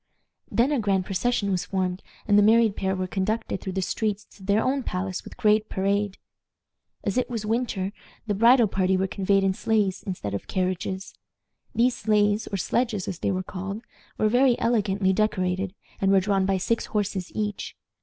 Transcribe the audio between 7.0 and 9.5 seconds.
As it was winter, the bridal party were conveyed